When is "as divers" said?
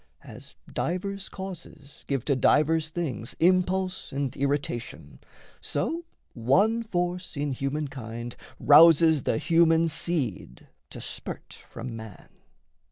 0.23-1.29